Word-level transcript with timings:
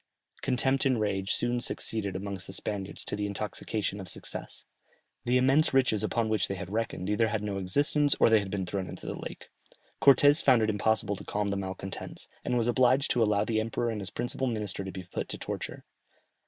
Contempt 0.41 0.83
and 0.87 0.99
rage 0.99 1.31
soon 1.31 1.59
succeeded 1.59 2.15
amongst 2.15 2.47
the 2.47 2.53
Spaniards 2.53 3.05
to 3.05 3.15
the 3.15 3.27
intoxication 3.27 3.99
of 3.99 4.07
success; 4.09 4.65
the 5.25 5.37
immense 5.37 5.75
riches 5.75 6.03
upon 6.03 6.27
which 6.27 6.47
they 6.47 6.55
had 6.55 6.71
reckoned 6.71 7.07
either 7.07 7.27
had 7.27 7.43
no 7.43 7.59
existence, 7.59 8.15
or 8.19 8.27
they 8.27 8.39
had 8.39 8.49
been 8.49 8.65
thrown 8.65 8.89
into 8.89 9.05
the 9.05 9.13
lake. 9.19 9.51
Cortès 10.01 10.41
found 10.41 10.63
it 10.63 10.71
impossible 10.71 11.15
to 11.17 11.23
calm 11.23 11.49
the 11.49 11.55
malcontents, 11.55 12.27
and 12.43 12.57
was 12.57 12.65
obliged 12.65 13.11
to 13.11 13.21
allow 13.21 13.45
the 13.45 13.59
emperor 13.59 13.91
and 13.91 14.01
his 14.01 14.09
principal 14.09 14.47
minister 14.47 14.83
to 14.83 14.91
be 14.91 15.03
put 15.03 15.29
to 15.29 15.37
the 15.37 15.41
torture. 15.45 15.85